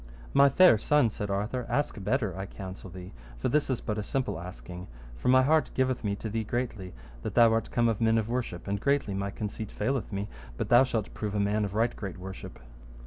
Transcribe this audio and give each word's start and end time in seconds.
My 0.33 0.49
fair 0.49 0.79
son, 0.79 1.11
said 1.11 1.29
Arthur, 1.29 1.67
ask 1.69 2.03
better, 2.03 2.35
I 2.35 2.47
counsel 2.47 2.89
thee, 2.89 3.13
for 3.37 3.49
this 3.49 3.69
is 3.69 3.81
but 3.81 3.99
a 3.99 4.03
simple 4.03 4.39
asking; 4.39 4.87
for 5.15 5.27
my 5.27 5.43
heart 5.43 5.69
giveth 5.75 6.03
me 6.03 6.15
to 6.15 6.27
thee 6.27 6.43
greatly, 6.43 6.95
that 7.21 7.35
thou 7.35 7.53
art 7.53 7.69
come 7.69 7.87
of 7.87 8.01
men 8.01 8.17
of 8.17 8.27
worship, 8.27 8.67
and 8.67 8.81
greatly 8.81 9.13
my 9.13 9.29
conceit 9.29 9.71
faileth 9.71 10.11
me 10.11 10.27
but 10.57 10.69
thou 10.69 10.83
shalt 10.83 11.13
prove 11.13 11.35
a 11.35 11.39
man 11.39 11.65
of 11.65 11.75
right 11.75 11.95
great 11.95 12.17
worship. 12.17 12.57